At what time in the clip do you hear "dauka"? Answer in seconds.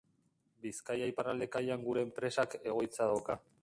3.15-3.43